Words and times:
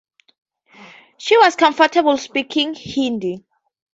She 1.19 1.37
was 1.37 1.55
comfortable 1.55 2.17
speaking 2.17 2.73
Hindi. 2.73 3.45